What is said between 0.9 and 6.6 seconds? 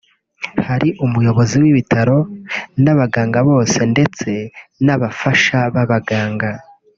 umuyobozi w’ibitaro n’abaganga bose ndetse n’abafasha b’abaganga